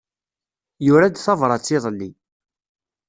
Yura-d 0.85 1.15
tabṛat 1.25 1.73
iḍelli. 1.75 2.09